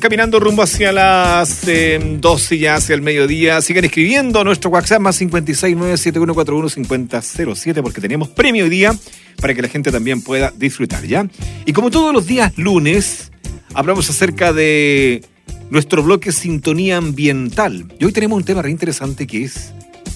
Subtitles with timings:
[0.00, 3.60] Caminando rumbo hacia las eh, 12 ya, hacia el mediodía.
[3.62, 8.96] Sigan escribiendo nuestro WhatsApp más 56971415007 porque tenemos premio hoy día
[9.40, 11.28] para que la gente también pueda disfrutar, ¿ya?
[11.64, 13.30] Y como todos los días lunes,
[13.74, 15.24] hablamos acerca de
[15.70, 17.86] nuestro bloque Sintonía Ambiental.
[17.98, 19.72] Y hoy tenemos un tema re interesante que es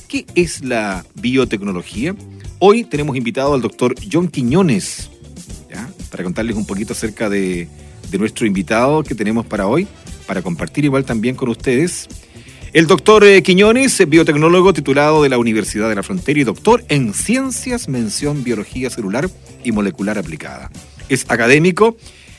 [0.09, 2.15] ¿qué es la biotecnología?
[2.59, 5.10] Hoy tenemos invitado al doctor John Quiñones.
[6.10, 7.68] Para contarles un poquito acerca de
[8.10, 9.87] de nuestro invitado que tenemos para hoy,
[10.27, 12.09] para compartir igual también con ustedes.
[12.73, 17.15] El doctor eh, Quiñones, biotecnólogo titulado de la Universidad de la Frontera y doctor en
[17.15, 19.28] Ciencias, mención Biología Celular
[19.65, 20.70] y Molecular Aplicada.
[21.09, 21.96] Es académico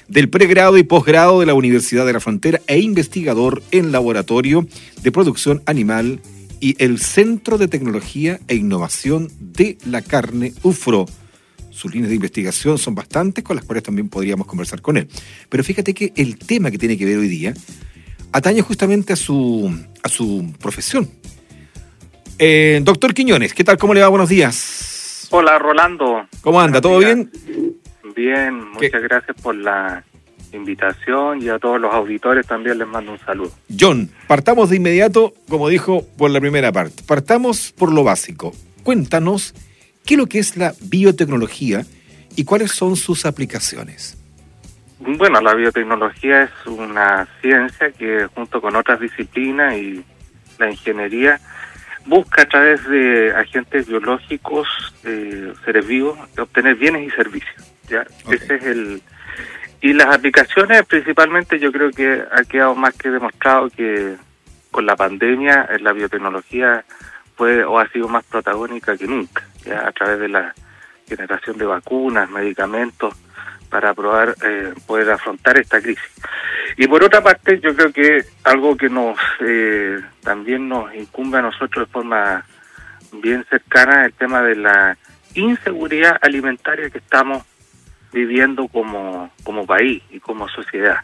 [0.07, 4.65] del pregrado y posgrado de la Universidad de la Frontera e investigador en laboratorio
[5.01, 6.21] de producción animal
[6.61, 11.07] y el Centro de Tecnología e Innovación de la Carne UFRO
[11.81, 15.07] sus líneas de investigación son bastantes, con las cuales también podríamos conversar con él.
[15.49, 17.53] Pero fíjate que el tema que tiene que ver hoy día
[18.31, 21.09] atañe justamente a su, a su profesión.
[22.37, 23.79] Eh, doctor Quiñones, ¿qué tal?
[23.79, 24.09] ¿Cómo le va?
[24.09, 25.27] Buenos días.
[25.31, 26.27] Hola, Rolando.
[26.41, 26.81] ¿Cómo anda?
[26.81, 27.31] ¿Todo bien?
[28.15, 30.03] Bien, muchas gracias por la
[30.53, 33.51] invitación y a todos los auditores también les mando un saludo.
[33.79, 37.01] John, partamos de inmediato, como dijo, por la primera parte.
[37.07, 38.53] Partamos por lo básico.
[38.83, 39.55] Cuéntanos
[40.05, 41.85] ¿Qué es lo que es la biotecnología
[42.35, 44.17] y cuáles son sus aplicaciones?
[44.99, 50.03] Bueno, la biotecnología es una ciencia que junto con otras disciplinas y
[50.59, 51.39] la ingeniería
[52.05, 54.67] busca a través de agentes biológicos,
[55.03, 57.73] eh, seres vivos, obtener bienes y servicios.
[57.89, 58.05] ¿ya?
[58.29, 59.01] Ese es el
[59.83, 64.15] y las aplicaciones principalmente yo creo que ha quedado más que demostrado que
[64.69, 66.85] con la pandemia la biotecnología
[67.35, 70.53] fue o ha sido más protagónica que nunca ya a través de la
[71.07, 73.13] generación de vacunas, medicamentos,
[73.69, 76.11] para probar eh, poder afrontar esta crisis.
[76.77, 81.41] Y por otra parte, yo creo que algo que nos eh, también nos incumbe a
[81.41, 82.45] nosotros de forma
[83.13, 84.97] bien cercana el tema de la
[85.33, 87.43] inseguridad alimentaria que estamos
[88.11, 90.97] viviendo como, como país y como sociedad.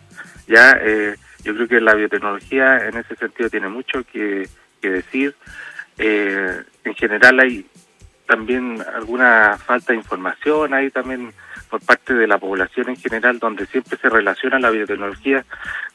[0.47, 4.47] Ya eh, yo creo que la biotecnología en ese sentido tiene mucho que,
[4.81, 5.35] que decir.
[5.97, 7.65] Eh, en general hay
[8.27, 11.31] también alguna falta de información ahí también
[11.69, 15.45] por parte de la población en general, donde siempre se relaciona la biotecnología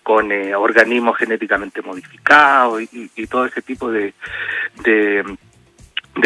[0.03, 4.13] con eh, organismos genéticamente modificados y, todo ese tipo de,
[4.85, 5.25] de,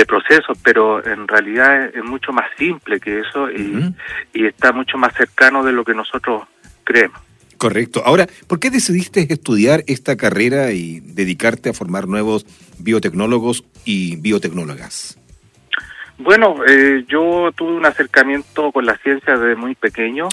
[0.07, 3.95] procesos, pero en realidad es, mucho más simple que eso y,
[4.33, 6.45] y está mucho más cercano de lo que nosotros
[6.85, 7.21] creemos.
[7.59, 8.03] Correcto.
[8.05, 12.47] Ahora, ¿por qué decidiste estudiar esta carrera y dedicarte a formar nuevos
[12.79, 15.19] biotecnólogos y biotecnólogas?
[16.19, 20.29] Bueno, eh, yo tuve un acercamiento con la ciencia desde muy pequeño.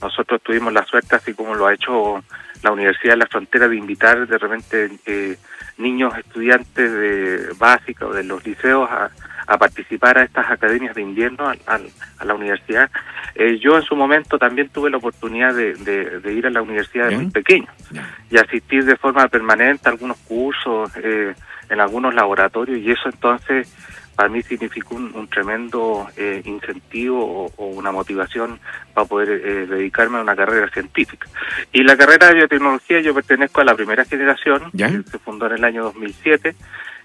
[0.00, 2.22] nosotros tuvimos la suerte, así como lo ha hecho
[2.62, 5.36] la Universidad de la Frontera, de invitar de repente eh,
[5.78, 9.10] niños estudiantes de básica o de los liceos a,
[9.58, 12.90] participar a estas academias de invierno a, la universidad.
[13.34, 17.16] Eh, yo en su momento también tuve la oportunidad de, ir a la universidad de
[17.16, 17.66] muy pequeño
[18.30, 23.74] y asistir de forma permanente a algunos cursos en algunos laboratorios y eso entonces
[24.18, 28.58] para mí significó un, tremendo eh, incentivo o, una motivación
[28.92, 31.28] para poder eh, dedicarme a una carrera científica.
[31.72, 35.52] Y la carrera de biotecnología yo pertenezco a la primera generación, que se fundó en
[35.52, 36.56] el año 2007,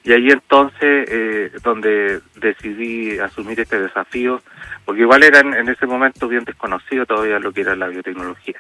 [0.06, 4.42] y ahí entonces eh, donde decidí asumir este desafío,
[4.84, 8.60] porque igual era en, ese momento bien desconocido todavía lo que era la biotecnología.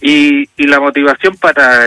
[0.00, 1.86] Y, y la motivación para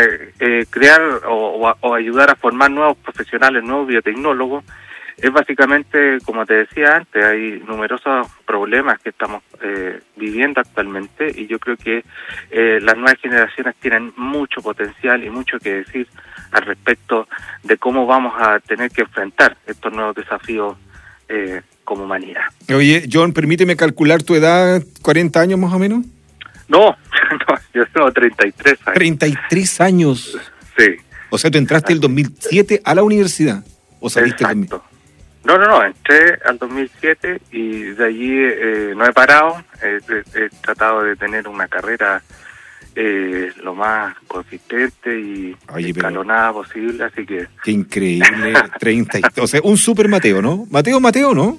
[0.70, 4.64] crear o, o ayudar a formar nuevos profesionales, nuevos biotecnólogos,
[5.22, 11.48] es básicamente, como te decía antes, hay numerosos problemas que estamos eh, viviendo actualmente y
[11.48, 12.04] yo creo que
[12.52, 16.08] eh, las nuevas generaciones tienen mucho potencial y mucho que decir
[16.52, 17.28] al respecto
[17.64, 20.78] de cómo vamos a tener que enfrentar estos nuevos desafíos
[21.28, 22.44] eh, como humanidad.
[22.74, 26.06] Oye, John, permíteme calcular tu edad, 40 años más o menos.
[26.68, 26.80] No,
[27.32, 28.96] no yo tengo 33 años.
[28.96, 30.38] 33 años.
[30.78, 30.96] Sí.
[31.30, 33.64] O sea, tú entraste el 2007 a la universidad.
[34.00, 34.84] ¿O saliste Exacto.
[35.44, 41.04] No, no, no, entré al 2007 y de allí eh, no he parado, he, tratado
[41.04, 42.22] de tener una carrera
[42.96, 47.48] eh, lo más consistente y escalonada posible, así que...
[47.64, 50.66] Qué increíble, 30, o sea, un super Mateo, ¿no?
[50.70, 51.58] Mateo, Mateo, ¿no?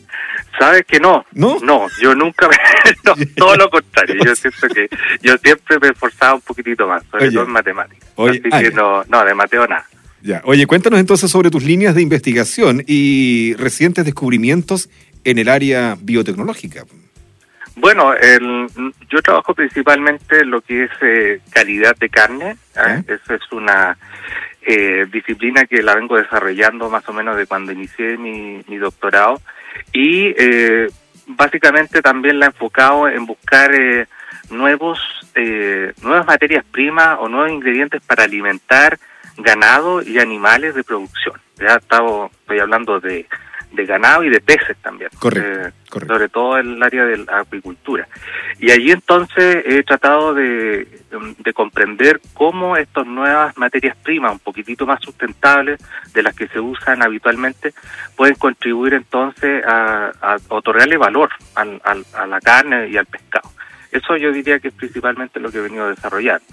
[0.59, 3.25] Sabes que no, no, no yo nunca me...
[3.37, 4.89] todo lo contrario, yo siento que
[5.23, 9.05] yo siempre me he esforzado un poquitito más, sobre todo en matemáticas, así que no,
[9.09, 9.87] no, de Mateo nada.
[10.23, 10.43] Ya.
[10.45, 14.91] Oye, cuéntanos entonces sobre tus líneas de investigación y recientes descubrimientos
[15.25, 16.85] en el área biotecnológica.
[17.77, 18.67] Bueno, el,
[19.09, 22.57] yo trabajo principalmente en lo que es eh, calidad de carne.
[22.77, 23.03] ¿eh?
[23.07, 23.97] Esa es una
[24.63, 29.41] eh, disciplina que la vengo desarrollando más o menos de cuando inicié mi, mi doctorado.
[29.93, 30.89] Y eh,
[31.27, 34.07] básicamente también la he enfocado en buscar eh,
[34.51, 34.99] nuevos,
[35.35, 38.99] eh, nuevas materias primas o nuevos ingredientes para alimentar
[39.43, 41.41] ganado y animales de producción.
[41.59, 43.27] Ya estaba, estoy hablando de
[43.73, 45.11] de ganado y de peces también.
[45.19, 48.09] Correcto, eh, Sobre todo en el área de la acuicultura.
[48.59, 50.87] Y allí entonces he tratado de,
[51.39, 55.81] de comprender cómo estas nuevas materias primas, un poquitito más sustentables
[56.13, 57.73] de las que se usan habitualmente,
[58.17, 63.51] pueden contribuir entonces a, a otorgarle valor al, al, a la carne y al pescado.
[63.93, 66.45] Eso yo diría que es principalmente lo que he venido desarrollando.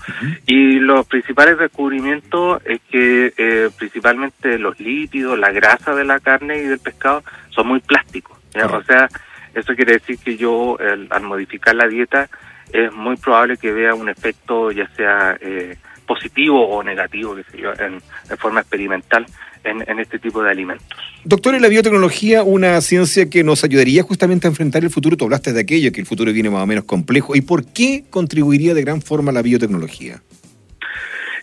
[0.46, 6.58] Y los principales descubrimientos es que eh, principalmente los lípidos, la grasa de la carne
[6.58, 8.38] y del pescado son muy plásticos.
[8.56, 9.08] O sea,
[9.54, 12.28] eso quiere decir que yo al modificar la dieta
[12.72, 17.58] es muy probable que vea un efecto ya sea eh, positivo o negativo, que sé
[17.62, 19.26] yo, en, en forma experimental
[19.64, 20.88] en, este tipo de alimentos.
[21.24, 25.18] Doctor, ¿en la biotecnología una ciencia que nos ayudaría justamente a enfrentar el futuro?
[25.18, 27.36] Tú hablaste de aquello, que el futuro viene más o menos complejo.
[27.36, 30.22] ¿Y por qué contribuiría de gran forma la biotecnología?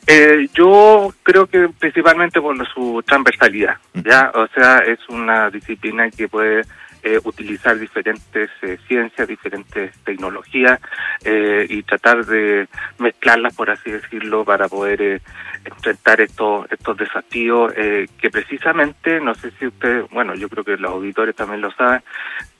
[0.07, 4.31] Eh, yo creo que principalmente por su transversalidad, ¿ya?
[4.35, 6.63] O sea, es una disciplina que puede
[7.07, 10.81] eh, utilizar diferentes eh, ciencias, diferentes tecnologías
[11.23, 12.67] eh, y tratar de
[12.99, 15.21] mezclarlas, por así decirlo, para poder
[15.67, 20.93] enfrentar estos estos desafíos que precisamente, no sé si usted, bueno, yo creo que los
[20.93, 22.03] auditores también lo saben,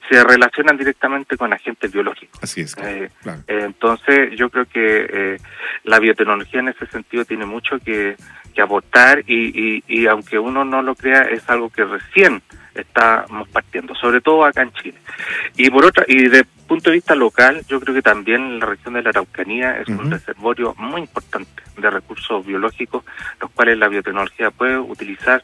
[0.09, 2.39] se relacionan directamente con agentes biológicos.
[2.43, 2.77] Así es.
[3.47, 5.39] entonces, yo creo que
[5.85, 8.17] la biotecnología en ese sentido tiene mucho que,
[8.55, 12.43] que aportar y, y, y aunque uno no lo crea, es algo que recién
[12.75, 14.99] estamos partiendo, sobre todo acá en Chile.
[15.57, 18.95] Y por otra, y de punto de vista local, yo creo que también la región
[18.95, 23.05] de la Araucanía es un reservorio muy importante de recursos biológicos,
[23.41, 25.43] los cuales la biotecnología puede utilizar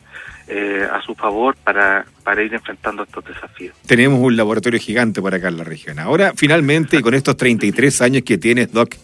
[0.50, 3.76] eh, a su favor para, para ir enfrentando estos desafíos.
[3.86, 5.98] Tenemos un laboratorio gigante por acá en la región.
[6.00, 8.96] Ahora, finalmente, con estos 33 años que tienes, Doc,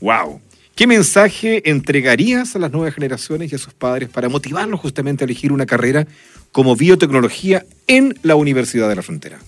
[0.00, 0.40] wow,
[0.80, 5.26] ¿Qué mensaje entregarías a las nuevas generaciones y a sus padres para motivarlos justamente a
[5.26, 6.06] elegir una carrera
[6.52, 9.38] como biotecnología en la Universidad de la Frontera?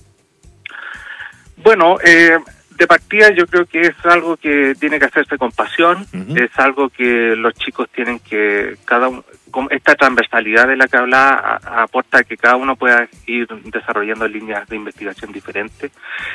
[1.56, 2.37] Bueno, eh,
[2.76, 6.88] de partida yo creo que es algo que tiene que hacerse con pasión, es algo
[6.88, 9.10] que los chicos tienen que, cada
[9.70, 14.76] esta transversalidad de la que hablaba aporta que cada uno pueda ir desarrollando líneas de
[14.76, 15.92] investigación diferentes.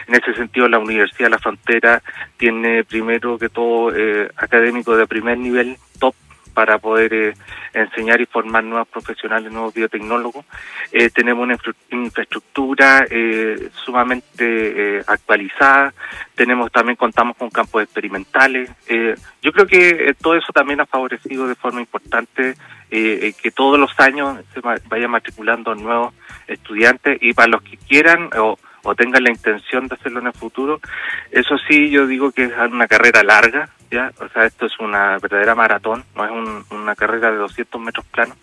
[0.07, 2.01] En ese sentido, la Universidad de la Frontera
[2.38, 6.13] tiene primero que todo eh, académicos de primer nivel, top,
[6.54, 7.33] para poder eh,
[7.82, 10.46] enseñar y formar nuevos profesionales, nuevos biotecnólogos.
[10.92, 11.58] Eh, tenemos una
[11.92, 15.94] infraestructura eh, sumamente actualizada,
[16.36, 18.70] tenemos también contamos con campos experimentales.
[19.42, 22.56] yo creo que todo eso también ha favorecido de forma importante
[22.90, 26.14] que todos los años se vayan matriculando nuevos
[26.48, 28.58] estudiantes y para los que quieran o
[28.88, 30.80] o tengan la intención de hacerlo en el futuro.
[31.32, 34.12] Eso sí, yo digo que es una carrera larga, ¿ya?
[34.19, 38.38] O sea, esto es una verdadera maratón, no es una carrera de 200 metros planos.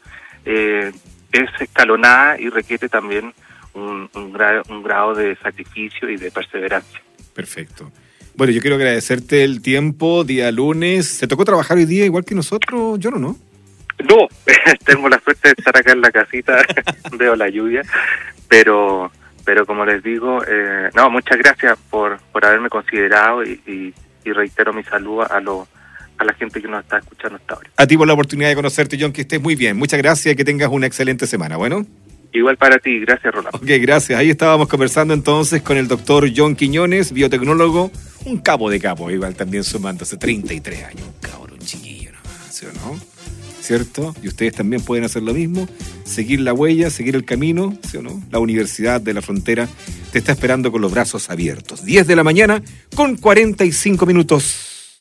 [0.44, 0.92] Eh,
[1.32, 3.32] es escalonada y requiere también
[3.74, 7.00] un, un, grado, un grado de sacrificio y de perseverancia.
[7.34, 7.90] Perfecto.
[8.36, 11.18] Bueno, yo quiero agradecerte el tiempo, día lunes.
[11.18, 13.36] ¿Te tocó trabajar hoy día igual que nosotros, yo no, no?
[14.08, 14.28] No,
[14.84, 16.64] tengo la suerte de estar acá en la casita,
[17.12, 17.82] veo la lluvia,
[18.48, 19.10] pero
[19.44, 23.94] pero como les digo, eh, no, muchas gracias por, por haberme considerado y, y,
[24.32, 25.68] reitero mi saludo a, lo,
[26.18, 27.70] a la gente que nos está escuchando hasta ahora.
[27.76, 29.76] A ti por la oportunidad de conocerte, John, que estés muy bien.
[29.76, 31.56] Muchas gracias y que tengas una excelente semana.
[31.56, 31.86] Bueno.
[32.32, 33.58] Igual para ti, gracias Rolando.
[33.58, 34.18] Ok, gracias.
[34.18, 37.92] Ahí estábamos conversando entonces con el doctor John Quiñones, biotecnólogo,
[38.24, 42.72] un cabo de capo, igual también sumándose 33 años, un cabrón chiquillo nomás, ¿sí o
[42.72, 43.13] no?
[43.64, 44.14] ¿Cierto?
[44.22, 45.66] Y ustedes también pueden hacer lo mismo,
[46.04, 48.22] seguir la huella, seguir el camino, ¿sí o no?
[48.30, 49.68] La Universidad de la Frontera
[50.12, 51.84] te está esperando con los brazos abiertos.
[51.84, 52.62] 10 de la mañana
[52.94, 54.63] con 45 minutos.